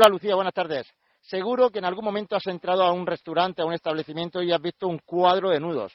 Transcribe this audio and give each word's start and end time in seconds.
Hola 0.00 0.08
Lucía, 0.08 0.34
buenas 0.34 0.54
tardes. 0.54 0.90
Seguro 1.20 1.68
que 1.68 1.78
en 1.78 1.84
algún 1.84 2.06
momento 2.06 2.34
has 2.34 2.46
entrado 2.46 2.84
a 2.84 2.90
un 2.90 3.06
restaurante, 3.06 3.60
a 3.60 3.66
un 3.66 3.74
establecimiento 3.74 4.42
y 4.42 4.50
has 4.50 4.62
visto 4.62 4.88
un 4.88 4.98
cuadro 5.04 5.50
de 5.50 5.60
nudos. 5.60 5.92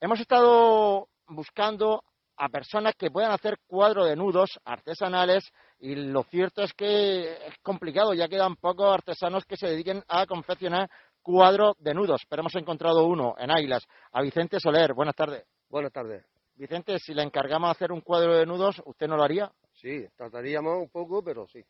Hemos 0.00 0.20
estado 0.20 1.08
buscando 1.26 2.04
a 2.36 2.48
personas 2.50 2.94
que 2.94 3.10
puedan 3.10 3.32
hacer 3.32 3.58
cuadros 3.66 4.06
de 4.06 4.14
nudos 4.14 4.60
artesanales 4.64 5.42
y 5.80 5.96
lo 5.96 6.22
cierto 6.22 6.62
es 6.62 6.72
que 6.72 7.32
es 7.32 7.58
complicado, 7.60 8.14
ya 8.14 8.28
quedan 8.28 8.54
pocos 8.54 8.94
artesanos 8.94 9.44
que 9.44 9.56
se 9.56 9.66
dediquen 9.66 10.04
a 10.06 10.24
confeccionar 10.26 10.88
cuadros 11.20 11.74
de 11.80 11.94
nudos, 11.94 12.22
pero 12.28 12.42
hemos 12.42 12.54
encontrado 12.54 13.06
uno 13.06 13.34
en 13.38 13.50
Águilas, 13.50 13.84
a 14.12 14.22
Vicente 14.22 14.60
Soler. 14.60 14.94
Buenas 14.94 15.16
tardes. 15.16 15.44
Buenas 15.68 15.90
tardes. 15.90 16.24
Vicente, 16.54 16.96
si 17.00 17.12
le 17.12 17.24
encargamos 17.24 17.72
hacer 17.72 17.90
un 17.90 18.02
cuadro 18.02 18.36
de 18.36 18.46
nudos, 18.46 18.80
¿usted 18.84 19.08
no 19.08 19.16
lo 19.16 19.24
haría? 19.24 19.50
Sí, 19.72 20.06
trataríamos 20.16 20.78
un 20.78 20.90
poco, 20.90 21.24
pero 21.24 21.48
sí. 21.48 21.60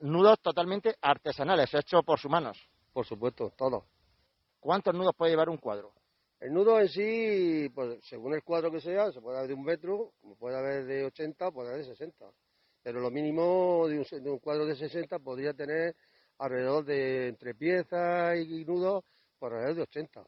Nudos 0.00 0.40
totalmente 0.40 0.94
artesanales, 1.00 1.72
hechos 1.72 2.04
por 2.04 2.18
sus 2.18 2.30
manos. 2.30 2.58
Por 2.92 3.06
supuesto, 3.06 3.52
todos. 3.56 3.84
¿Cuántos 4.60 4.94
nudos 4.94 5.14
puede 5.16 5.32
llevar 5.32 5.48
un 5.48 5.56
cuadro? 5.56 5.92
El 6.38 6.52
nudo 6.52 6.78
en 6.80 6.88
sí, 6.88 7.70
pues 7.74 7.98
según 8.04 8.34
el 8.34 8.42
cuadro 8.42 8.70
que 8.70 8.80
sea, 8.80 9.10
se 9.10 9.22
puede 9.22 9.38
haber 9.38 9.48
de 9.48 9.54
un 9.54 9.64
metro, 9.64 10.12
puede 10.38 10.58
haber 10.58 10.84
de 10.84 11.04
80, 11.06 11.50
puede 11.50 11.70
haber 11.70 11.86
de 11.86 11.92
60. 11.92 12.26
Pero 12.82 13.00
lo 13.00 13.10
mínimo 13.10 13.88
de 13.88 14.30
un, 14.30 14.38
cuadro 14.38 14.66
de 14.66 14.76
60 14.76 15.18
podría 15.18 15.54
tener 15.54 15.96
alrededor 16.38 16.84
de 16.84 17.28
entre 17.28 17.54
piezas 17.54 18.36
y 18.36 18.66
nudos, 18.66 19.02
por 19.38 19.54
alrededor 19.54 19.76
de 19.76 19.82
80. 19.82 20.24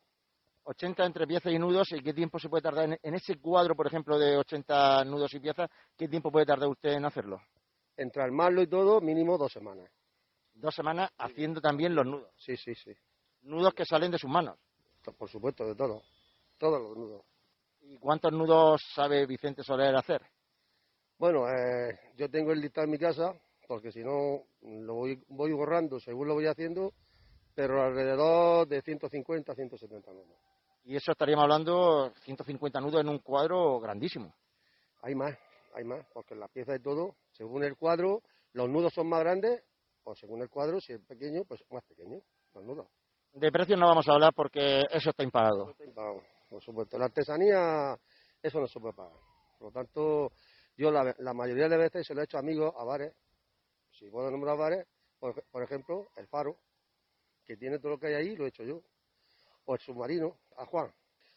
80 0.64 1.04
entre 1.04 1.26
piezas 1.26 1.52
y 1.52 1.58
nudos, 1.58 1.92
¿y 1.92 2.02
qué 2.02 2.14
tiempo 2.14 2.38
se 2.38 2.48
puede 2.48 2.62
tardar 2.62 2.86
en, 2.86 2.98
en, 3.02 3.14
ese 3.14 3.36
cuadro, 3.36 3.76
por 3.76 3.86
ejemplo, 3.86 4.18
de 4.18 4.36
80 4.38 5.04
nudos 5.04 5.32
y 5.34 5.40
piezas? 5.40 5.68
¿Qué 5.96 6.08
tiempo 6.08 6.32
puede 6.32 6.46
tardar 6.46 6.68
usted 6.68 6.90
en 6.90 7.04
hacerlo? 7.04 7.38
Entre 7.98 8.22
armarlo 8.22 8.62
y 8.62 8.68
todo, 8.68 9.00
mínimo 9.00 9.36
dos 9.36 9.52
semanas. 9.52 9.90
Dos 10.54 10.74
semanas 10.74 11.10
haciendo 11.18 11.60
también 11.60 11.94
los 11.94 12.06
nudos. 12.06 12.32
Sí, 12.36 12.56
sí, 12.56 12.74
sí. 12.74 12.92
Nudos 13.42 13.74
que 13.74 13.84
salen 13.84 14.12
de 14.12 14.18
sus 14.18 14.30
manos. 14.30 14.56
Por 15.18 15.28
supuesto, 15.28 15.66
de 15.66 15.74
todo. 15.74 16.02
Todos 16.58 16.80
los 16.80 16.96
nudos. 16.96 17.24
¿Y 17.82 17.98
cuántos 17.98 18.32
nudos 18.32 18.82
sabe 18.94 19.26
Vicente 19.26 19.64
Soler 19.64 19.96
hacer? 19.96 20.22
Bueno, 21.18 21.48
eh, 21.48 21.98
yo 22.16 22.30
tengo 22.30 22.52
el 22.52 22.60
listado 22.60 22.84
en 22.84 22.92
mi 22.92 22.98
casa, 22.98 23.34
porque 23.66 23.90
si 23.90 24.04
no 24.04 24.44
lo 24.62 24.94
voy, 24.94 25.20
voy 25.28 25.52
borrando 25.52 25.98
según 25.98 26.28
lo 26.28 26.34
voy 26.34 26.46
haciendo, 26.46 26.92
pero 27.54 27.82
alrededor 27.82 28.68
de 28.68 28.80
150 28.80 29.54
170 29.54 30.12
nudos. 30.12 30.38
Y 30.84 30.94
eso 30.94 31.10
estaríamos 31.10 31.42
hablando 31.42 32.12
150 32.22 32.80
nudos 32.80 33.00
en 33.00 33.08
un 33.08 33.18
cuadro 33.18 33.80
grandísimo. 33.80 34.32
Hay 35.02 35.16
más, 35.16 35.36
hay 35.74 35.84
más, 35.84 36.06
porque 36.12 36.36
la 36.36 36.46
pieza 36.46 36.72
de 36.72 36.80
todo, 36.80 37.16
según 37.38 37.62
el 37.62 37.76
cuadro, 37.76 38.22
los 38.52 38.68
nudos 38.68 38.92
son 38.92 39.08
más 39.08 39.20
grandes, 39.20 39.62
o 40.02 40.14
según 40.14 40.42
el 40.42 40.50
cuadro, 40.50 40.80
si 40.80 40.92
es 40.92 41.00
pequeño, 41.00 41.44
pues 41.44 41.62
más 41.70 41.84
pequeño, 41.84 42.20
los 42.52 42.64
nudos. 42.64 42.88
De 43.32 43.52
precios 43.52 43.78
no 43.78 43.86
vamos 43.86 44.08
a 44.08 44.12
hablar 44.14 44.32
porque 44.34 44.82
eso 44.90 45.10
está 45.10 45.22
impagado. 45.22 45.62
Eso 45.62 45.70
está 45.70 45.84
impagado, 45.84 46.22
por 46.48 46.60
supuesto. 46.60 46.98
La 46.98 47.04
artesanía, 47.04 47.96
eso 48.42 48.60
no 48.60 48.66
se 48.66 48.80
puede 48.80 48.94
pagar. 48.94 49.16
Por 49.58 49.68
lo 49.68 49.70
tanto, 49.70 50.32
yo 50.76 50.90
la, 50.90 51.14
la 51.18 51.32
mayoría 51.32 51.68
de 51.68 51.76
veces 51.76 52.06
se 52.06 52.14
lo 52.14 52.20
he 52.20 52.24
hecho 52.24 52.38
a 52.38 52.40
amigos 52.40 52.74
a 52.76 52.84
bares. 52.84 53.14
Si 53.92 54.10
puedo 54.10 54.30
nombrar 54.30 54.56
bares, 54.56 54.86
por, 55.20 55.40
por, 55.50 55.62
ejemplo, 55.62 56.08
el 56.16 56.26
Faro, 56.26 56.58
que 57.44 57.56
tiene 57.56 57.78
todo 57.78 57.92
lo 57.92 57.98
que 57.98 58.08
hay 58.08 58.14
ahí, 58.14 58.36
lo 58.36 58.46
he 58.46 58.48
hecho 58.48 58.64
yo. 58.64 58.82
O 59.66 59.74
el 59.74 59.80
submarino, 59.80 60.40
a 60.56 60.66
Juan. 60.66 60.92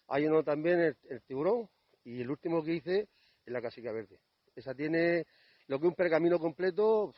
Hay 0.08 0.26
uno 0.26 0.44
también, 0.44 0.80
el, 0.80 0.98
el 1.10 1.22
tiburón, 1.24 1.70
y 2.04 2.22
el 2.22 2.32
último 2.32 2.64
que 2.64 2.74
hice 2.74 3.10
es 3.46 3.54
la 3.54 3.62
casica 3.62 3.92
verde. 3.92 4.20
Esa 4.56 4.74
tiene 4.74 5.26
lo 5.72 5.80
que 5.80 5.88
un 5.88 5.96
pergamino 5.96 6.38
completo, 6.38 7.14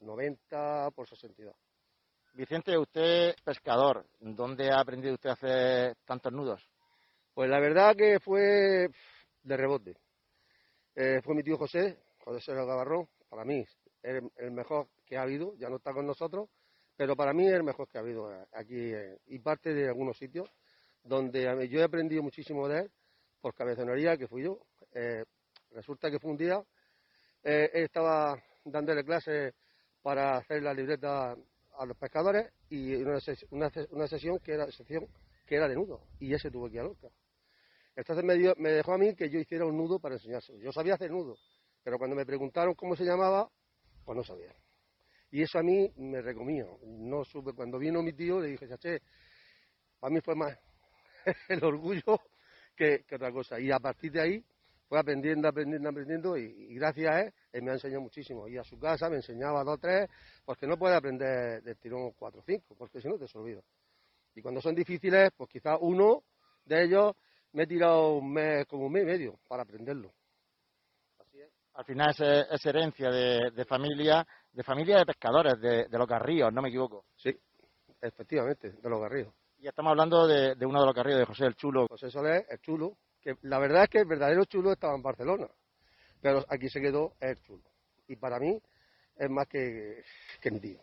90 0.00 0.92
por 0.92 1.06
62. 1.06 1.54
Vicente, 2.32 2.78
usted 2.78 3.28
es 3.28 3.42
pescador. 3.42 4.06
¿Dónde 4.18 4.70
ha 4.70 4.80
aprendido 4.80 5.12
usted 5.12 5.28
a 5.28 5.34
hacer 5.34 5.96
tantos 6.06 6.32
nudos? 6.32 6.66
Pues 7.34 7.50
la 7.50 7.60
verdad 7.60 7.94
que 7.94 8.18
fue 8.18 8.88
de 9.42 9.56
rebote. 9.58 9.94
Eh, 10.94 11.20
fue 11.22 11.34
mi 11.34 11.42
tío 11.42 11.58
José, 11.58 11.98
José 12.24 12.40
Sergio 12.40 12.64
Gavarrón, 12.64 13.10
para 13.28 13.44
mí 13.44 13.62
el, 14.02 14.26
el, 14.36 14.52
mejor 14.52 14.88
que 15.04 15.18
ha 15.18 15.22
habido, 15.22 15.54
ya 15.58 15.68
no 15.68 15.76
está 15.76 15.92
con 15.92 16.06
nosotros, 16.06 16.48
pero 16.96 17.14
para 17.14 17.34
mí 17.34 17.46
es 17.46 17.52
el 17.52 17.62
mejor 17.62 17.88
que 17.88 17.98
ha 17.98 18.00
habido 18.00 18.30
aquí 18.52 18.90
eh, 18.94 19.18
y 19.26 19.38
parte 19.40 19.74
de 19.74 19.88
algunos 19.88 20.16
sitios 20.16 20.48
donde 21.04 21.68
yo 21.68 21.80
he 21.80 21.84
aprendido 21.84 22.22
muchísimo 22.22 22.68
de 22.68 22.84
él 22.84 22.90
por 23.42 23.52
cabezonería, 23.52 24.16
que 24.16 24.28
fui 24.28 24.44
yo. 24.44 24.60
Eh, 24.94 25.24
resulta 25.72 26.10
que 26.10 26.18
fue 26.18 26.30
un 26.30 26.38
día, 26.38 26.62
eh, 27.44 27.70
estaba 27.74 28.42
dándole 28.64 29.04
clases 29.04 29.54
para 30.02 30.36
hacer 30.36 30.62
la 30.62 30.74
libreta 30.74 31.36
a 31.78 31.86
los 31.86 31.96
pescadores 31.96 32.52
y 32.68 32.94
una, 32.94 33.20
ses 33.20 33.44
una, 33.50 34.06
sesión 34.06 34.38
que 34.38 34.52
era 34.52 34.70
sesión 34.70 35.06
que 35.46 35.56
era 35.56 35.68
de 35.68 35.74
nudo 35.74 36.06
y 36.20 36.34
ese 36.34 36.50
tuvo 36.50 36.68
que 36.68 36.74
ir 36.74 36.80
a 36.80 36.84
Lorca. 36.84 37.08
Entonces 37.94 38.24
me, 38.24 38.34
dio, 38.34 38.54
me, 38.56 38.70
dejó 38.70 38.94
a 38.94 38.98
mí 38.98 39.14
que 39.14 39.28
yo 39.28 39.38
hiciera 39.38 39.66
un 39.66 39.76
nudo 39.76 39.98
para 39.98 40.14
enseñárselo. 40.14 40.58
Yo 40.58 40.72
sabía 40.72 40.94
hacer 40.94 41.10
nudo, 41.10 41.36
pero 41.82 41.98
cuando 41.98 42.16
me 42.16 42.24
preguntaron 42.24 42.74
cómo 42.74 42.96
se 42.96 43.04
llamaba, 43.04 43.50
pues 44.04 44.16
no 44.16 44.24
sabía. 44.24 44.54
Y 45.30 45.42
eso 45.42 45.58
a 45.58 45.62
mí 45.62 45.90
me 45.96 46.20
recomió. 46.20 46.78
No 46.84 47.24
supe. 47.24 47.52
Cuando 47.52 47.78
vino 47.78 48.02
mi 48.02 48.12
tío 48.12 48.40
le 48.40 48.48
dije, 48.48 48.68
chaché, 48.68 49.02
para 49.98 50.12
mí 50.12 50.20
fue 50.20 50.34
más 50.34 50.58
el 51.48 51.64
orgullo 51.64 52.20
que, 52.76 53.04
que, 53.06 53.16
otra 53.16 53.30
cosa. 53.32 53.60
Y 53.60 53.70
a 53.70 53.78
partir 53.78 54.12
de 54.12 54.20
ahí 54.20 54.44
fue 54.92 55.00
aprendiendo, 55.00 55.48
aprendiendo, 55.48 55.88
aprendiendo 55.88 56.36
y, 56.36 56.42
y 56.68 56.74
gracias 56.74 57.10
a 57.10 57.20
él, 57.22 57.32
él 57.50 57.62
me 57.62 57.70
ha 57.70 57.74
enseñado 57.76 58.02
muchísimo. 58.02 58.46
Y 58.46 58.58
a 58.58 58.62
su 58.62 58.78
casa 58.78 59.08
me 59.08 59.16
enseñaba 59.16 59.64
dos, 59.64 59.80
tres, 59.80 60.06
porque 60.44 60.66
no 60.66 60.76
puede 60.76 60.94
aprender 60.94 61.62
del 61.62 61.78
tirón 61.78 62.12
cuatro 62.12 62.42
o 62.42 62.44
cinco, 62.44 62.74
porque 62.76 63.00
si 63.00 63.08
no 63.08 63.16
te 63.16 63.26
se 63.26 63.38
olvida. 63.38 63.62
Y 64.34 64.42
cuando 64.42 64.60
son 64.60 64.74
difíciles, 64.74 65.30
pues 65.34 65.48
quizás 65.48 65.78
uno 65.80 66.24
de 66.66 66.84
ellos 66.84 67.14
me 67.52 67.62
he 67.62 67.66
tirado 67.66 68.16
un 68.16 68.34
mes, 68.34 68.66
como 68.66 68.84
un 68.84 68.92
mes 68.92 69.04
y 69.04 69.06
medio 69.06 69.38
para 69.48 69.62
aprenderlo. 69.62 70.12
Así 71.20 71.40
es. 71.40 71.50
Al 71.72 71.86
final 71.86 72.10
es, 72.10 72.20
es 72.50 72.66
herencia 72.66 73.08
de, 73.08 73.50
de, 73.50 73.64
familia, 73.64 74.26
de 74.52 74.62
familia 74.62 74.98
de 74.98 75.06
pescadores, 75.06 75.58
de, 75.58 75.86
de, 75.88 75.98
los 75.98 76.06
garríos, 76.06 76.52
no 76.52 76.60
me 76.60 76.68
equivoco. 76.68 77.06
Sí, 77.16 77.34
efectivamente, 77.98 78.72
de 78.72 78.90
los 78.90 79.00
garríos. 79.00 79.32
Y 79.56 79.68
estamos 79.68 79.88
hablando 79.88 80.26
de, 80.26 80.54
de 80.54 80.66
uno 80.66 80.80
de 80.80 80.86
los 80.86 80.94
garríos, 80.94 81.18
de 81.18 81.24
José 81.24 81.46
el 81.46 81.54
Chulo. 81.54 81.86
José 81.88 82.10
Soler, 82.10 82.44
el 82.50 82.60
Chulo, 82.60 82.98
que 83.22 83.36
la 83.42 83.58
verdad 83.58 83.84
es 83.84 83.90
que 83.90 83.98
el 83.98 84.06
verdadero 84.06 84.44
Chulo 84.44 84.72
estaba 84.72 84.94
en 84.94 85.02
Barcelona, 85.02 85.48
pero 86.20 86.44
aquí 86.48 86.68
se 86.68 86.80
quedó 86.80 87.14
el 87.20 87.40
Chulo. 87.42 87.62
Y 88.08 88.16
para 88.16 88.38
mí 88.38 88.60
es 89.16 89.30
más 89.30 89.46
que, 89.48 90.02
que 90.40 90.50
mi 90.50 90.60
tío 90.60 90.80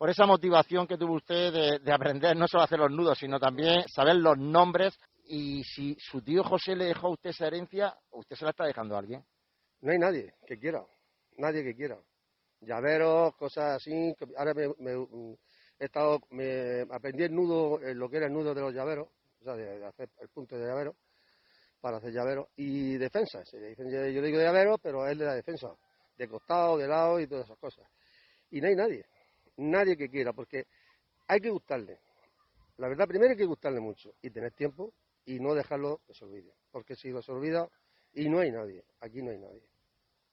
por 0.00 0.08
esa 0.08 0.24
motivación 0.24 0.86
que 0.86 0.96
tuvo 0.96 1.16
usted 1.16 1.52
de, 1.52 1.78
de, 1.80 1.92
aprender 1.92 2.34
no 2.34 2.48
solo 2.48 2.62
a 2.62 2.64
hacer 2.64 2.78
los 2.78 2.90
nudos, 2.90 3.18
sino 3.18 3.38
también 3.38 3.86
saber 3.86 4.16
los 4.16 4.38
nombres. 4.38 4.98
Y 5.26 5.62
si 5.62 5.94
su 6.00 6.22
tío 6.22 6.42
José 6.42 6.74
le 6.74 6.86
dejó 6.86 7.08
a 7.08 7.10
usted 7.10 7.28
esa 7.28 7.48
herencia, 7.48 7.94
¿usted 8.12 8.34
se 8.34 8.46
la 8.46 8.52
está 8.52 8.64
dejando 8.64 8.96
a 8.96 9.00
alguien? 9.00 9.22
No 9.82 9.92
hay 9.92 9.98
nadie 9.98 10.32
que 10.46 10.58
quiera, 10.58 10.82
nadie 11.36 11.62
que 11.62 11.74
quiera. 11.74 11.98
Llaveros, 12.62 13.36
cosas 13.36 13.76
así. 13.76 14.14
Ahora 14.38 14.54
me, 14.54 14.68
me, 14.78 15.36
he 15.78 15.84
estado, 15.84 16.22
me 16.30 16.86
aprendí 16.90 17.24
el 17.24 17.34
nudo, 17.34 17.78
lo 17.78 18.08
que 18.08 18.16
era 18.16 18.26
el 18.26 18.32
nudo 18.32 18.54
de 18.54 18.60
los 18.62 18.72
llaveros, 18.72 19.06
o 19.40 19.44
sea, 19.44 19.54
de, 19.54 19.84
hacer 19.84 20.08
el 20.20 20.28
punto 20.28 20.56
de 20.56 20.66
llavero, 20.66 20.96
para 21.80 21.96
hacer 21.96 22.12
llaveros. 22.12 22.48
Y 22.56 22.98
defensa, 22.98 23.40
le 23.52 23.74
yo, 23.76 24.06
yo 24.08 24.22
digo 24.22 24.38
llavero, 24.38 24.78
pero 24.78 25.06
es 25.06 25.18
de 25.18 25.24
la 25.24 25.34
defensa, 25.34 25.68
de 26.16 26.28
costado, 26.28 26.76
de 26.76 26.86
lado 26.86 27.20
y 27.20 27.26
todas 27.26 27.46
esas 27.46 27.58
cosas. 27.58 27.86
Y 28.50 28.60
no 28.60 28.68
hay 28.68 28.74
nadie 28.74 29.04
nadie 29.60 29.96
que 29.96 30.08
quiera, 30.08 30.32
porque 30.32 30.64
hay 31.28 31.40
que 31.40 31.50
gustarle. 31.50 32.00
La 32.78 32.88
verdad, 32.88 33.06
primero 33.06 33.30
hay 33.32 33.36
que 33.36 33.44
gustarle 33.44 33.80
mucho 33.80 34.14
y 34.22 34.30
tener 34.30 34.52
tiempo 34.52 34.92
y 35.26 35.38
no 35.38 35.54
dejarlo 35.54 36.00
que 36.06 36.14
se 36.14 36.24
olvide, 36.24 36.54
porque 36.70 36.96
si 36.96 37.10
lo 37.10 37.22
se 37.22 37.30
olvida 37.30 37.68
y 38.12 38.28
no 38.28 38.40
hay 38.40 38.50
nadie, 38.50 38.84
aquí 39.00 39.22
no 39.22 39.30
hay 39.30 39.38
nadie. 39.38 39.62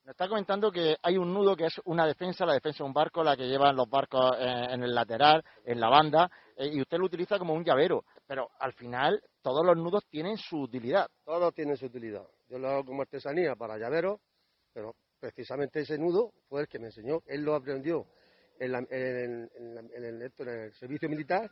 Me 0.05 0.11
está 0.11 0.29
comentando 0.29 0.71
que 0.71 0.95
hay 1.03 1.17
un 1.17 1.33
nudo 1.33 1.57
que 1.57 1.65
es 1.65 1.81
una 1.83 2.07
defensa, 2.07 2.45
la 2.45 2.53
defensa 2.53 2.77
de 2.77 2.87
un 2.87 2.93
barco, 2.93 3.21
la 3.21 3.35
que 3.35 3.45
llevan 3.45 3.75
los 3.75 3.89
barcos 3.89 4.37
en, 4.39 4.71
en 4.71 4.83
el 4.83 4.95
lateral, 4.95 5.43
en 5.65 5.81
la 5.81 5.89
banda, 5.89 6.31
eh, 6.55 6.69
y 6.71 6.79
usted 6.79 6.97
lo 6.97 7.05
utiliza 7.05 7.37
como 7.37 7.53
un 7.53 7.65
llavero, 7.65 8.05
pero 8.27 8.49
al 8.59 8.73
final 8.73 9.23
todos 9.41 9.65
los 9.65 9.77
nudos 9.77 10.05
tienen 10.09 10.37
su 10.37 10.59
utilidad. 10.59 11.07
Todos 11.23 11.53
tienen 11.53 11.77
su 11.77 11.85
utilidad. 11.85 12.27
Yo 12.49 12.59
lo 12.59 12.67
hago 12.67 12.85
como 12.85 13.01
artesanía 13.01 13.55
para 13.55 13.77
llaveros, 13.77 14.19
pero 14.73 14.95
precisamente 15.19 15.79
ese 15.79 15.97
nudo 15.97 16.33
fue 16.49 16.61
el 16.61 16.67
que 16.67 16.77
me 16.77 16.87
enseñó, 16.87 17.21
él 17.25 17.41
lo 17.41 17.55
aprendió 17.55 18.05
en, 18.59 18.71
la, 18.71 18.79
el, 18.89 20.31
servicio 20.73 21.09
militar 21.09 21.49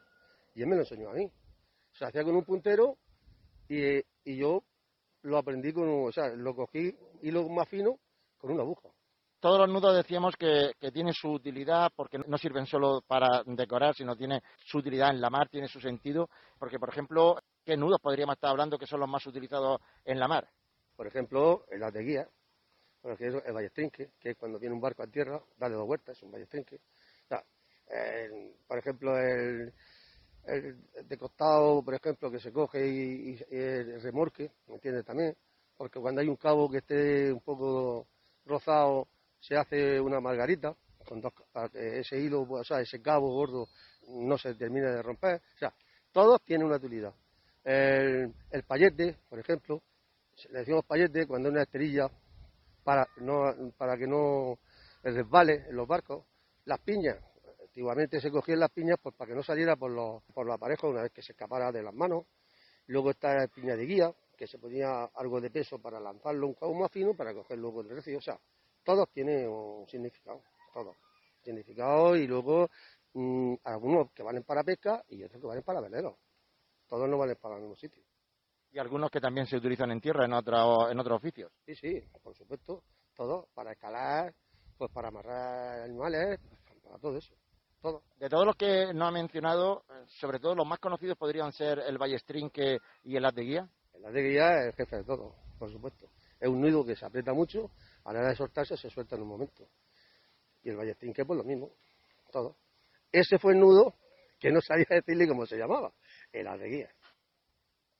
y 0.54 0.62
él 0.62 0.68
me 0.68 0.75
lo 0.75 0.81
enseñó 0.81 1.10
a 1.10 1.13
mí. 1.13 1.31
Se 1.94 2.06
hacía 2.06 2.24
con 2.24 2.36
un 2.36 2.44
puntero 2.44 2.98
y, 3.68 4.00
y 4.24 4.38
yo 4.38 4.63
lo 5.22 5.38
aprendí 5.38 5.74
con, 5.74 5.88
o 5.88 6.12
sea, 6.12 6.27
lo 6.36 6.56
cogí 6.56 6.95
hilo 7.22 7.48
más 7.50 7.68
fino 7.69 7.98
con 8.38 8.51
una 8.51 8.63
aguja. 8.63 8.89
Todos 9.45 9.59
los 9.59 9.69
nudos 9.69 9.95
decíamos 9.95 10.36
que, 10.38 10.71
que 10.80 10.92
tienen 10.92 11.13
su 11.13 11.30
utilidad 11.30 11.92
porque 11.95 12.18
no 12.18 12.36
sirven 12.36 12.65
solo 12.65 13.03
para 13.06 13.44
decorar, 13.45 13.94
sino 13.94 14.15
tiene 14.15 14.42
su 14.57 14.80
utilidad 14.80 15.12
en 15.12 15.21
la 15.21 15.30
mar, 15.30 15.50
tiene 15.50 15.68
su 15.68 15.80
sentido. 15.80 16.31
Porque, 16.57 16.80
por 16.80 16.89
ejemplo, 16.89 17.38
¿qué 17.63 17.77
nudos 17.77 18.01
podríamos 18.01 18.38
estar 18.38 18.50
hablando 18.50 18.80
que 18.80 18.88
son 18.88 19.01
los 19.01 19.07
más 19.07 19.24
utilizados 19.27 19.81
en 20.03 20.19
la 20.19 20.27
mar? 20.27 20.50
Por 20.95 21.06
ejemplo, 21.06 21.63
el 21.69 21.80
de 21.94 22.01
guía, 22.01 22.27
porque 23.03 23.27
es 23.27 23.36
el 23.45 23.53
ballestrinque, 23.53 24.13
que 24.19 24.31
es 24.31 24.36
cuando 24.36 24.57
viene 24.57 24.74
un 24.74 24.81
barco 24.81 25.03
a 25.03 25.07
tierra, 25.07 25.39
dale 25.57 25.75
dos 25.75 25.86
vueltas, 25.86 26.18
es 26.18 26.24
un 26.24 26.31
ballestrinque. 26.31 26.77
O 26.77 27.27
sea, 27.27 27.44
por 28.65 28.80
ejemplo, 28.80 29.15
el, 29.15 29.71
de 31.03 31.18
costado, 31.19 31.83
por 31.83 31.94
ejemplo, 31.94 32.31
que 32.31 32.39
se 32.39 32.51
coge 32.51 32.88
y 32.88 33.39
el 33.51 34.01
remorque, 34.01 34.50
¿me 34.65 34.74
entiendes? 34.74 35.06
También, 35.06 35.38
porque 35.77 36.00
cuando 36.00 36.21
hay 36.21 36.30
un 36.30 36.36
cabo 36.36 36.68
que 36.68 36.80
esté 36.80 37.31
un 37.31 37.41
poco 37.41 38.07
rozado, 38.44 39.07
se 39.39 39.55
hace 39.55 39.99
una 39.99 40.19
margarita, 40.19 40.75
con 41.05 41.21
dos, 41.21 41.33
que 41.71 41.99
ese 41.99 42.19
hilo, 42.19 42.41
o 42.41 42.63
sea, 42.63 42.81
ese 42.81 43.01
cabo 43.01 43.31
gordo 43.31 43.67
no 44.09 44.37
se 44.37 44.55
termine 44.55 44.87
de 44.87 45.01
romper. 45.01 45.41
O 45.55 45.57
sea, 45.57 45.73
todos 46.11 46.41
tienen 46.43 46.67
una 46.67 46.77
utilidad. 46.77 47.13
El, 47.63 48.33
el 48.51 48.63
payete, 48.63 49.17
por 49.29 49.39
ejemplo, 49.39 49.81
le 50.49 50.59
decimos 50.59 50.85
payete 50.85 51.25
cuando 51.25 51.49
es 51.49 51.53
una 51.53 51.63
esterilla 51.63 52.09
para, 52.83 53.07
no, 53.17 53.73
para 53.77 53.97
que 53.97 54.07
no 54.07 54.59
resbale 55.03 55.65
en 55.69 55.75
los 55.75 55.88
barcos. 55.88 56.25
Las 56.65 56.79
piñas, 56.79 57.17
antiguamente 57.61 58.19
se 58.21 58.31
cogían 58.31 58.59
las 58.59 58.71
piñas 58.71 58.97
pues, 59.01 59.15
para 59.15 59.29
que 59.29 59.35
no 59.35 59.43
saliera 59.43 59.75
por 59.75 59.91
los, 59.91 60.23
por 60.33 60.49
aparejos 60.51 60.91
una 60.91 61.01
vez 61.01 61.11
que 61.11 61.21
se 61.21 61.33
escapara 61.33 61.71
de 61.71 61.83
las 61.83 61.93
manos. 61.93 62.25
Luego 62.88 63.11
está 63.11 63.33
la 63.33 63.47
piña 63.47 63.75
de 63.75 63.85
guía, 63.85 64.13
que 64.38 64.47
se 64.47 64.59
ponía 64.59 65.05
algo 65.15 65.41
de 65.41 65.49
peso 65.49 65.79
para 65.79 65.99
lanzarlo 65.99 66.55
un 66.61 66.79
más 66.79 66.91
fino 66.91 67.15
para 67.15 67.33
cogerlo 67.33 67.73
con 67.73 67.88
el 67.88 67.95
recio. 67.95 68.17
O 68.17 68.21
sea, 68.21 68.39
todos 68.85 69.09
tienen 69.11 69.49
un 69.49 69.87
significado, 69.87 70.41
todos. 70.73 70.95
Significado 71.41 72.15
y 72.15 72.27
luego 72.27 72.69
mm, 73.13 73.55
algunos 73.63 74.11
que 74.11 74.23
valen 74.23 74.43
para 74.43 74.63
pesca 74.63 75.03
y 75.09 75.23
otros 75.23 75.41
que 75.41 75.47
valen 75.47 75.63
para 75.63 75.81
velero. 75.81 76.17
Todos 76.87 77.09
no 77.09 77.17
valen 77.17 77.35
para 77.41 77.55
el 77.55 77.61
mismo 77.61 77.75
sitio. 77.75 78.03
Y 78.71 78.79
algunos 78.79 79.09
que 79.09 79.19
también 79.19 79.47
se 79.47 79.57
utilizan 79.57 79.91
en 79.91 80.01
tierra 80.01 80.25
en, 80.25 80.33
otro, 80.33 80.89
en 80.89 80.99
otros 80.99 81.17
oficios. 81.17 81.51
Sí, 81.65 81.75
sí, 81.75 82.01
por 82.21 82.35
supuesto, 82.35 82.83
todo, 83.15 83.47
para 83.53 83.71
escalar, 83.71 84.33
pues 84.77 84.91
para 84.91 85.07
amarrar 85.07 85.81
animales, 85.81 86.39
para 86.83 86.99
todo 86.99 87.17
eso, 87.17 87.33
todo. 87.81 88.03
De 88.19 88.29
todos 88.29 88.45
los 88.45 88.55
que 88.55 88.93
no 88.93 89.05
ha 89.05 89.11
mencionado, 89.11 89.85
sobre 90.19 90.39
todo 90.39 90.55
los 90.55 90.67
más 90.67 90.79
conocidos 90.79 91.17
podrían 91.17 91.51
ser 91.53 91.79
el 91.79 91.97
ballestrinque 91.97 92.79
y 93.03 93.15
el 93.15 93.25
haz 93.25 93.33
de 93.33 93.43
guía. 93.43 93.69
El 93.93 94.05
haz 94.05 94.13
de 94.13 94.21
guía 94.21 94.59
es 94.59 94.65
el 94.67 94.73
jefe 94.73 94.97
de 94.97 95.03
todo, 95.05 95.33
por 95.57 95.71
supuesto. 95.71 96.09
Es 96.39 96.49
un 96.49 96.61
nudo 96.61 96.85
que 96.85 96.95
se 96.95 97.05
aprieta 97.05 97.33
mucho, 97.33 97.71
a 98.05 98.13
la 98.13 98.19
hora 98.19 98.29
de 98.29 98.35
soltarse 98.35 98.77
se 98.77 98.89
suelta 98.89 99.15
en 99.15 99.23
un 99.23 99.27
momento. 99.27 99.67
Y 100.63 100.69
el 100.69 100.77
ballestrinque, 100.77 101.25
pues 101.25 101.37
lo 101.37 101.43
mismo, 101.43 101.71
todo. 102.31 102.55
Ese 103.11 103.37
fue 103.37 103.53
el 103.53 103.59
nudo 103.59 103.95
que 104.39 104.51
no 104.51 104.61
sabía 104.61 104.85
decirle 104.89 105.27
cómo 105.27 105.45
se 105.45 105.57
llamaba, 105.57 105.91
el 106.31 106.47
haz 106.47 106.59
de 106.59 106.69
guía. 106.69 106.89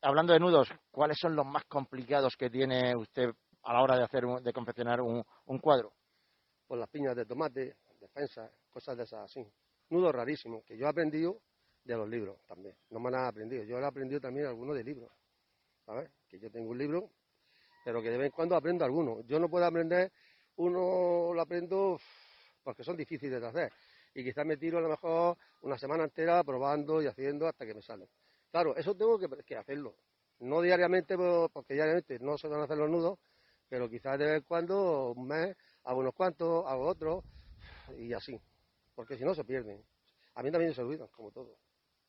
Hablando 0.02 0.34
de 0.34 0.40
nudos, 0.40 0.70
¿cuáles 0.92 1.18
son 1.20 1.36
los 1.36 1.46
más 1.46 1.64
complicados 1.66 2.36
que 2.38 2.50
tiene 2.50 2.96
usted 2.96 3.30
a 3.64 3.74
la 3.74 3.82
hora 3.82 3.98
de 3.98 4.04
hacer 4.04 4.24
de 4.24 4.54
confeccionar 4.54 5.02
un, 5.02 5.24
un 5.46 5.60
cuadro? 5.60 5.94
Pues 6.68 6.80
las 6.80 6.90
piñas 6.90 7.16
de 7.16 7.26
tomate, 7.26 7.78
defensas, 8.00 8.52
cosas 8.70 8.98
de 8.98 9.04
esas 9.04 9.24
así. 9.24 9.46
Nudos 9.90 10.14
rarísimos, 10.14 10.64
que 10.66 10.78
yo 10.78 10.86
he 10.86 10.90
aprendido 10.90 11.42
de 11.84 11.96
los 11.96 12.08
libros 12.08 12.40
también. 12.48 12.76
No 12.90 13.00
me 13.00 13.10
han 13.10 13.26
aprendido, 13.26 13.64
yo 13.64 13.80
he 13.80 13.86
aprendido 13.86 14.20
también 14.20 14.48
algunos 14.48 14.76
de 14.76 14.84
libros. 14.84 15.12
¿Sabes? 15.86 16.12
Que 16.28 16.40
yo 16.40 16.52
tengo 16.52 16.70
un 16.70 16.78
libro, 16.78 17.10
pero 17.86 18.02
que 18.02 18.10
de 18.10 18.18
vez 18.18 18.26
en 18.26 18.32
cuando 18.32 18.56
aprendo 18.56 18.84
algunos. 18.84 19.24
Yo 19.28 19.40
no 19.40 19.48
puedo 19.48 19.64
aprender, 19.64 20.12
uno 20.56 21.32
lo 21.36 21.40
aprendo 21.40 22.00
porque 22.64 22.84
son 22.84 22.98
difíciles 22.98 23.40
de 23.40 23.48
hacer. 23.48 23.72
Y 24.16 24.24
quizás 24.24 24.44
me 24.44 24.58
tiro 24.58 24.80
a 24.80 24.82
lo 24.82 24.90
mejor 24.90 25.38
una 25.62 25.78
semana 25.78 26.04
entera 26.04 26.44
probando 26.44 27.00
y 27.00 27.06
haciendo 27.06 27.48
hasta 27.48 27.64
que 27.64 27.76
me 27.76 27.84
sale. 27.84 28.10
Claro, 28.50 28.76
eso 28.76 28.96
tengo 28.96 29.20
que, 29.20 29.56
hacerlo. 29.56 29.94
No 30.40 30.62
diariamente, 30.62 31.16
po- 31.16 31.48
porque 31.54 31.76
diariamente 31.76 32.18
no 32.20 32.40
se 32.40 32.48
van 32.48 32.62
a 32.62 32.64
hacer 32.64 32.78
los 32.78 32.90
nudos, 32.90 33.20
pero 33.70 33.88
quizás 33.88 34.18
de 34.18 34.26
vez 34.26 34.36
en 34.38 34.44
cuando, 34.48 35.12
un 35.12 35.28
mes, 35.28 35.56
hago 35.84 36.00
unos 36.00 36.16
cuantos, 36.16 36.66
hago 36.66 36.88
otros, 36.88 37.24
y 38.00 38.14
así. 38.14 38.42
Porque 38.96 39.16
si 39.16 39.24
no 39.24 39.36
se 39.36 39.44
pierden. 39.44 39.86
A 40.34 40.42
mí 40.42 40.50
también 40.52 40.74
se 40.74 40.82
olvidan, 40.82 41.08
como 41.10 41.32
todo. 41.32 41.56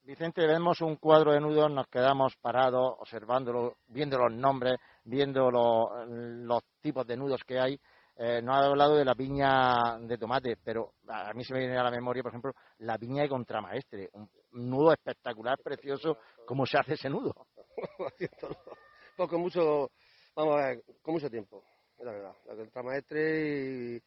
Vicente, 0.06 0.46
vemos 0.46 0.80
un 0.82 0.94
cuadro 0.98 1.32
de 1.32 1.40
nudos, 1.40 1.68
nos 1.68 1.88
quedamos 1.88 2.36
parados 2.40 2.94
observándolo, 3.00 3.78
viendo 3.88 4.16
los 4.16 4.32
nombres, 4.32 4.76
viendo 5.02 5.50
lo- 5.50 6.06
los 6.06 6.62
tipos 6.80 7.04
de 7.04 7.16
nudos 7.16 7.42
que 7.44 7.58
hay. 7.58 7.76
Eh, 8.16 8.40
no 8.40 8.54
ha 8.54 8.64
hablado 8.64 8.94
de 8.94 9.04
la 9.04 9.16
piña 9.16 9.98
de 9.98 10.16
tomate, 10.16 10.58
pero 10.62 10.92
a 11.08 11.32
mí 11.34 11.42
se 11.42 11.52
me 11.52 11.58
viene 11.58 11.76
a 11.76 11.82
la 11.82 11.90
memoria, 11.90 12.22
por 12.22 12.30
ejemplo, 12.30 12.52
la 12.78 12.96
piña 12.96 13.22
de 13.24 13.28
contramaestre. 13.28 14.08
Un 14.12 14.30
nudo 14.52 14.92
espectacular, 14.92 15.58
precioso. 15.58 16.16
¿Cómo 16.46 16.64
se 16.66 16.78
hace 16.78 16.94
ese 16.94 17.10
nudo? 17.10 17.34
Pues 19.16 19.30
con 19.30 19.40
mucho, 19.40 19.90
vamos 20.36 20.54
a 20.56 20.66
ver, 20.68 20.84
con 21.02 21.14
mucho 21.14 21.28
tiempo, 21.28 21.64
la 21.98 22.12
verdad. 22.12 22.36
La 22.44 22.54
contramaestre 22.54 24.00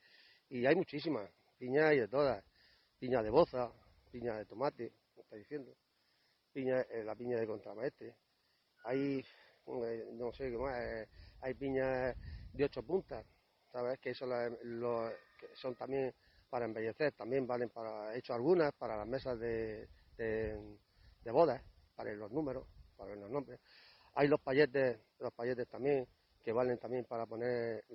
y, 0.50 0.66
hay 0.66 0.76
muchísimas, 0.76 1.30
piñas 1.58 1.94
y 1.94 2.00
de 2.00 2.08
todas. 2.08 2.42
Piña 3.00 3.22
de 3.22 3.32
boza, 3.32 3.70
piña 4.12 4.36
de 4.38 4.46
tomate, 4.46 4.94
está 5.18 5.36
diciendo. 5.36 5.74
Piña, 6.60 6.82
eh, 6.92 7.06
la 7.06 7.16
piña 7.16 7.40
de 7.40 7.48
contramaestre. 7.48 8.16
Hay, 8.84 9.24
eh, 9.66 10.06
no 10.12 10.34
sé 10.34 10.52
qué 10.52 10.58
más, 10.58 10.78
eh, 10.78 11.08
hay 11.40 11.54
piñas 11.54 12.18
de 12.52 12.66
ocho 12.66 12.84
puntas, 12.84 13.26
¿sabes? 13.72 13.98
Que 14.00 14.14
son, 14.14 14.28
las- 14.32 14.52
los- 14.64 15.14
que 15.40 15.48
son 15.56 15.74
también 15.76 16.14
para 16.50 16.66
embellecer, 16.66 17.14
también 17.14 17.48
valen 17.48 17.70
para, 17.70 18.14
he 18.14 18.18
hecho 18.20 18.34
algunas 18.34 18.74
para 18.74 18.98
las 18.98 19.08
mesas 19.08 19.40
de, 19.40 19.88
de, 20.18 21.32
bodas, 21.32 21.64
para 21.96 22.12
los 22.12 22.30
números, 22.30 22.68
para 22.98 23.16
los 23.16 23.30
nombres. 23.30 23.62
Hay 24.16 24.28
los 24.28 24.42
payetes, 24.42 25.00
los 25.20 25.32
payetes 25.32 25.66
también, 25.70 26.06
que 26.44 26.52
valen 26.52 26.78
también 26.78 27.06
para 27.06 27.26
poner 27.26 27.86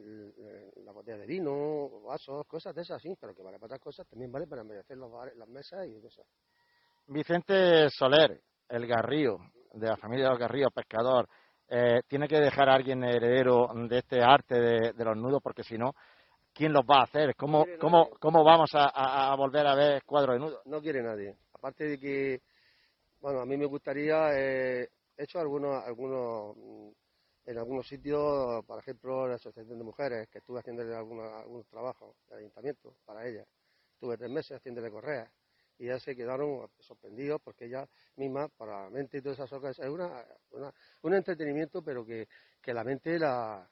la 0.76 0.92
botella 0.92 1.18
de 1.18 1.26
vino, 1.26 2.00
vasos, 2.00 2.46
cosas 2.46 2.74
de 2.74 2.80
esas, 2.80 3.02
sí, 3.02 3.14
pero 3.20 3.34
que 3.34 3.42
vale 3.42 3.58
para 3.58 3.66
otras 3.74 3.80
cosas, 3.82 4.06
también 4.06 4.32
vale 4.32 4.46
para 4.46 4.62
embellecer 4.62 4.96
los 4.96 5.10
bares- 5.12 5.36
las 5.36 5.48
mesas 5.48 5.86
y 5.86 6.00
cosas. 6.00 6.24
Vicente 7.06 7.90
Soler, 7.90 8.40
el 8.68 8.86
Garrío, 8.86 9.38
de 9.72 9.88
la 9.88 9.96
familia 9.96 10.24
de 10.26 10.30
los 10.30 10.38
Garríos, 10.38 10.72
pescador, 10.72 11.28
eh, 11.68 12.02
tiene 12.06 12.28
que 12.28 12.38
dejar 12.38 12.68
a 12.68 12.74
alguien 12.74 13.02
heredero 13.04 13.68
de 13.88 13.98
este 13.98 14.22
arte 14.22 14.54
de, 14.60 14.92
de 14.92 15.04
los 15.04 15.16
nudos, 15.16 15.40
porque 15.42 15.62
si 15.64 15.76
no, 15.78 15.92
¿quién 16.52 16.72
los 16.72 16.84
va 16.84 17.00
a 17.00 17.04
hacer? 17.04 17.34
¿Cómo, 17.36 17.64
Quiere 17.64 17.78
cómo, 17.78 18.44
vamos 18.44 18.74
a, 18.74 18.84
a- 18.94 19.32
a 19.32 19.36
volver 19.36 19.66
a 19.66 19.74
ver 19.74 20.02
cuadros 20.04 20.34
de 20.36 20.40
nudos? 20.40 20.60
No 20.66 20.80
quiere 20.80 21.02
nadie. 21.02 21.36
Aparte 21.52 21.84
de 21.84 21.98
que, 21.98 22.42
bueno, 23.20 23.40
a 23.40 23.46
mí 23.46 23.56
me 23.56 23.66
gustaría, 23.66 24.30
eh, 24.34 24.88
he 25.16 25.24
hecho 25.24 25.38
algunos, 25.40 25.82
algunos, 25.84 26.56
mm, 26.56 26.88
en 27.46 27.58
algunos 27.58 27.86
sitios, 27.86 28.64
por 28.66 28.78
ejemplo, 28.78 29.26
la 29.26 29.34
Asociación 29.36 29.78
de 29.78 29.84
Mujeres, 29.84 30.28
que 30.28 30.38
estuve 30.38 30.60
haciéndole 30.60 30.94
algunos, 30.94 31.32
algunos 31.32 31.66
trabajos 31.66 32.14
de 32.28 32.36
ayuntamiento 32.36 32.94
para 33.04 33.26
ellas. 33.26 33.46
Estuve 33.94 34.16
tres 34.16 34.30
meses 34.30 34.56
haciéndole 34.56 34.90
correas 34.90 35.30
y 35.78 35.86
ellas 35.86 36.02
se 36.02 36.14
quedaron 36.16 36.68
sorprendidos 36.78 37.40
porque 37.42 37.66
ellas 37.66 37.88
mismas, 38.16 38.50
para 38.56 38.84
la 38.84 38.90
mente 38.90 39.18
y 39.18 39.22
todas 39.22 39.38
esas 39.38 39.50
cosas, 39.50 39.78
es 39.78 39.88
una, 39.88 40.24
una- 40.50 40.72
un 41.02 41.14
entretenimiento, 41.14 41.82
pero 41.82 42.04
que, 42.04 42.28
que 42.60 42.72
la 42.74 42.84
mente 42.84 43.18
la, 43.18 43.68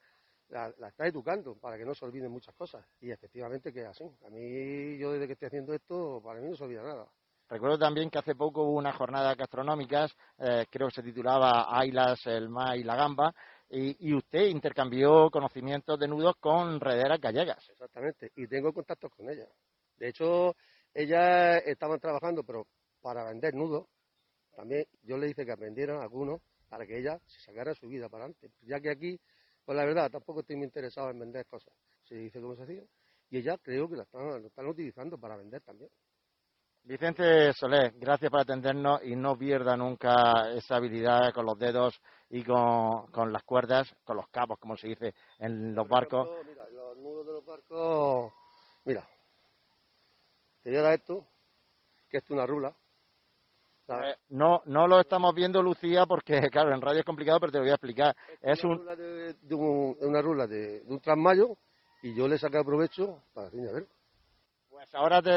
la, 0.49 0.73
la 0.77 0.87
está 0.89 1.07
educando 1.07 1.55
para 1.55 1.77
que 1.77 1.85
no 1.85 1.93
se 1.95 2.05
olviden 2.05 2.31
muchas 2.31 2.53
cosas. 2.55 2.85
Y 2.99 3.11
efectivamente 3.11 3.71
que 3.73 3.81
es 3.81 3.87
así. 3.87 4.03
A 4.25 4.29
mí, 4.29 4.97
yo 4.97 5.11
desde 5.11 5.27
que 5.27 5.33
estoy 5.33 5.47
haciendo 5.47 5.73
esto, 5.73 6.21
para 6.23 6.39
mí 6.39 6.49
no 6.49 6.55
se 6.55 6.63
olvida 6.63 6.83
nada. 6.83 7.07
Recuerdo 7.49 7.77
también 7.77 8.09
que 8.09 8.17
hace 8.19 8.35
poco 8.35 8.63
hubo 8.63 8.77
unas 8.77 8.95
jornadas 8.95 9.37
gastronómicas, 9.37 10.15
eh, 10.39 10.65
creo 10.71 10.87
que 10.87 10.95
se 10.95 11.03
titulaba 11.03 11.77
Ailas, 11.77 12.25
el 12.25 12.49
mar 12.49 12.77
y 12.77 12.83
la 12.83 12.95
gamba, 12.95 13.33
y, 13.69 14.09
y 14.09 14.13
usted 14.15 14.45
intercambió 14.47 15.29
conocimientos 15.29 15.99
de 15.99 16.07
nudos 16.07 16.35
con 16.39 16.79
rederas 16.79 17.19
gallegas. 17.19 17.69
Exactamente. 17.69 18.31
Y 18.35 18.47
tengo 18.47 18.73
contactos 18.73 19.11
con 19.11 19.29
ellas. 19.29 19.49
De 19.97 20.07
hecho, 20.09 20.55
ellas 20.93 21.63
estaban 21.65 21.99
trabajando, 21.99 22.43
pero 22.43 22.67
para 23.01 23.23
vender 23.25 23.53
nudos. 23.53 23.87
También 24.55 24.85
yo 25.01 25.17
le 25.17 25.29
hice 25.29 25.45
que 25.45 25.51
aprendieran 25.51 26.01
algunos 26.01 26.41
para 26.69 26.85
que 26.85 26.97
ellas 26.97 27.21
se 27.25 27.39
sacaran 27.41 27.75
su 27.75 27.87
vida 27.87 28.09
para 28.09 28.25
adelante. 28.25 28.51
Ya 28.61 28.79
que 28.79 28.89
aquí, 28.91 29.19
pues 29.65 29.75
la 29.75 29.85
verdad, 29.85 30.09
tampoco 30.11 30.41
estoy 30.41 30.55
muy 30.55 30.65
interesado 30.65 31.09
en 31.09 31.19
vender 31.19 31.45
cosas. 31.47 31.73
Se 32.03 32.15
dice 32.15 32.39
cómo 32.39 32.55
se 32.55 32.63
hacía. 32.63 32.83
Y 33.29 33.37
ellas 33.37 33.59
creo 33.61 33.89
que 33.89 33.95
lo 33.95 34.03
están, 34.03 34.41
lo 34.41 34.47
están 34.47 34.67
utilizando 34.67 35.17
para 35.17 35.37
vender 35.37 35.61
también. 35.61 35.89
Vicente 36.85 37.53
Soler, 37.53 37.93
gracias 37.95 38.29
por 38.29 38.41
atendernos 38.41 39.01
y 39.05 39.15
no 39.15 39.37
pierda 39.37 39.77
nunca 39.77 40.51
esa 40.53 40.75
habilidad 40.75 41.33
con 41.33 41.45
los 41.45 41.57
dedos 41.57 41.97
y 42.29 42.43
con, 42.43 43.07
con 43.07 43.31
las 43.31 43.43
cuerdas, 43.43 43.95
con 44.03 44.17
los 44.17 44.27
cabos, 44.27 44.59
como 44.59 44.75
se 44.75 44.89
dice 44.89 45.13
en 45.39 45.73
los 45.73 45.87
Por 45.87 45.95
barcos. 45.95 46.29
ejemplo, 46.29 46.51
mira, 46.51 46.69
los 46.69 46.97
nudos 46.97 47.25
de 47.25 47.31
los 47.33 47.45
barcos. 47.45 47.77
Te 50.63 50.69
voy 50.69 50.79
a 50.79 50.81
dar 50.81 50.93
esto, 50.93 51.25
que 52.09 52.17
es 52.17 52.29
una 52.29 52.45
rula. 52.45 52.73
Eh, 53.89 54.15
no, 54.29 54.61
no 54.65 54.87
lo 54.87 55.01
estamos 55.01 55.35
viendo, 55.35 55.61
Lucía, 55.61 56.05
porque, 56.05 56.39
claro, 56.51 56.73
en 56.73 56.81
radio 56.81 56.99
es 56.99 57.05
complicado, 57.05 57.39
pero 57.39 57.51
te 57.51 57.57
lo 57.57 57.63
voy 57.65 57.71
a 57.71 57.75
explicar. 57.75 58.15
Es 58.41 58.63
una 58.63 58.73
un, 58.73 58.79
rula 58.79 58.95
de, 58.95 59.33
de 59.33 59.55
un- 59.55 59.97
una 59.99 60.21
rula 60.21 60.47
de, 60.47 60.79
de 60.81 60.93
un 60.93 60.99
trasmayo 61.01 61.57
y 62.01 62.15
yo 62.15 62.27
le 62.27 62.37
saqué 62.37 62.63
provecho 62.63 63.23
para 63.33 63.45
decirme, 63.49 63.69
a 63.69 63.73
ver, 63.73 63.87
Pues 64.69 64.95
ahora 64.95 65.21
te, 65.21 65.31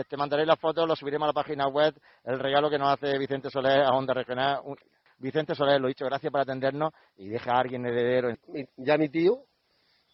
eh, 0.00 0.04
te 0.08 0.16
mandaré 0.16 0.46
las 0.46 0.58
fotos, 0.58 0.88
lo 0.88 0.96
subiremos 0.96 1.26
a 1.26 1.28
la 1.28 1.32
página 1.34 1.68
web, 1.68 1.94
el 2.24 2.38
regalo 2.38 2.70
que 2.70 2.78
nos 2.78 2.88
hace 2.94 3.18
Vicente 3.18 3.50
Soler 3.50 3.82
a 3.82 3.90
Onda 3.90 4.14
Regional. 4.14 4.60
Un- 4.64 4.76
Vicente 5.18 5.54
Soler, 5.54 5.80
lo 5.80 5.86
he 5.86 5.90
dicho, 5.90 6.04
gracias 6.04 6.30
por 6.30 6.40
atendernos 6.42 6.92
y 7.16 7.28
deja 7.28 7.52
a 7.52 7.60
alguien 7.60 7.86
heredero. 7.86 8.34
ya 8.76 8.98
mi 8.98 9.08
tío 9.08 9.44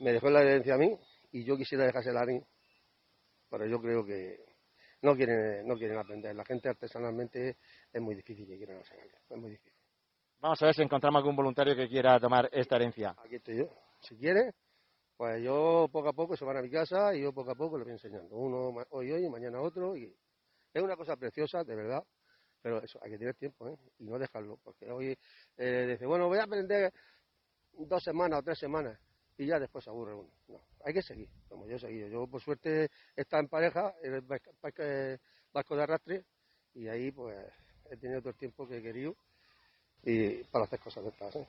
me 0.00 0.12
dejó 0.12 0.30
la 0.30 0.42
herencia 0.42 0.74
a 0.74 0.78
mí 0.78 0.96
y 1.32 1.44
yo 1.44 1.56
quisiera 1.56 1.84
dejársela 1.84 2.20
a 2.22 2.26
mí, 2.26 2.40
pero 3.52 3.66
yo 3.66 3.82
creo 3.82 4.02
que 4.02 4.42
no 5.02 5.14
quieren, 5.14 5.68
no 5.68 5.76
quieren 5.76 5.98
aprender. 5.98 6.34
La 6.34 6.44
gente 6.44 6.70
artesanalmente 6.70 7.58
es 7.92 8.00
muy 8.00 8.14
difícil 8.14 8.46
que 8.46 8.56
quieran 8.56 8.78
enseñarle, 8.78 9.12
es 9.28 9.36
muy 9.36 9.50
difícil. 9.50 9.78
Vamos 10.40 10.60
a 10.62 10.64
ver 10.64 10.74
si 10.74 10.80
encontramos 10.80 11.18
algún 11.18 11.36
voluntario 11.36 11.76
que 11.76 11.86
quiera 11.86 12.18
tomar 12.18 12.48
esta 12.50 12.76
herencia. 12.76 13.14
Aquí 13.22 13.34
estoy 13.34 13.58
yo. 13.58 13.68
Si 14.00 14.16
quiere, 14.16 14.54
pues 15.18 15.42
yo 15.44 15.86
poco 15.92 16.08
a 16.08 16.12
poco 16.14 16.34
se 16.34 16.46
van 16.46 16.56
a 16.56 16.62
mi 16.62 16.70
casa 16.70 17.14
y 17.14 17.20
yo 17.20 17.34
poco 17.34 17.50
a 17.50 17.54
poco 17.54 17.76
les 17.76 17.84
voy 17.84 17.92
enseñando. 17.92 18.34
Uno 18.34 18.74
hoy 18.88 19.12
hoy, 19.12 19.28
mañana 19.28 19.60
otro. 19.60 19.94
y 19.94 20.16
Es 20.72 20.82
una 20.82 20.96
cosa 20.96 21.14
preciosa, 21.16 21.62
de 21.62 21.76
verdad, 21.76 22.02
pero 22.62 22.82
eso, 22.82 22.98
hay 23.02 23.10
que 23.10 23.18
tener 23.18 23.34
tiempo 23.34 23.68
¿eh? 23.68 23.76
y 23.98 24.04
no 24.04 24.18
dejarlo. 24.18 24.58
Porque 24.64 24.90
hoy 24.90 25.14
eh, 25.58 25.86
dice, 25.90 26.06
bueno, 26.06 26.26
voy 26.26 26.38
a 26.38 26.44
aprender 26.44 26.90
dos 27.74 28.02
semanas 28.02 28.38
o 28.38 28.42
tres 28.42 28.58
semanas 28.58 28.98
y 29.38 29.46
ya 29.46 29.58
después 29.58 29.84
se 29.84 29.90
aburre 29.90 30.14
uno. 30.14 30.28
No, 30.48 30.60
hay 30.84 30.92
que 30.94 31.02
seguir, 31.02 31.28
como 31.48 31.66
yo 31.66 31.76
he 31.76 31.80
seguido. 31.80 32.08
Yo, 32.08 32.26
por 32.26 32.40
suerte, 32.40 32.84
he 33.16 33.20
estado 33.22 33.42
en 33.42 33.48
pareja, 33.48 33.94
en 34.02 34.14
el 34.14 34.22
barco- 34.22 35.74
de 35.76 35.82
arrastre, 35.82 36.24
y 36.74 36.88
ahí 36.88 37.10
pues 37.10 37.36
he 37.90 37.96
tenido 37.96 38.20
todo 38.20 38.30
el 38.30 38.36
tiempo 38.36 38.66
que 38.66 38.78
he 38.78 38.82
querido 38.82 39.14
y 40.02 40.42
para 40.44 40.64
hacer 40.64 40.80
cosas 40.80 41.04
de 41.04 41.10
estas. 41.10 41.36
¿eh? 41.36 41.46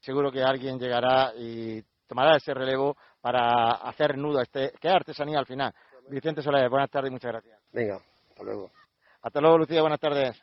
Seguro 0.00 0.32
que 0.32 0.42
alguien 0.42 0.78
llegará 0.78 1.32
y 1.36 1.82
tomará 2.06 2.36
ese 2.36 2.52
relevo 2.54 2.96
para 3.20 3.72
hacer 3.72 4.18
nudo, 4.18 4.40
este, 4.40 4.72
que 4.80 4.88
es 4.88 4.94
artesanía 4.94 5.38
al 5.38 5.46
final. 5.46 5.72
Vicente 6.08 6.42
Soler, 6.42 6.68
buenas 6.68 6.90
tardes 6.90 7.10
y 7.10 7.12
muchas 7.12 7.32
gracias. 7.32 7.60
Venga, 7.72 8.00
hasta 8.30 8.42
luego. 8.42 8.70
Hasta 9.22 9.40
luego, 9.40 9.58
Lucía, 9.58 9.80
buenas 9.80 10.00
tardes. 10.00 10.36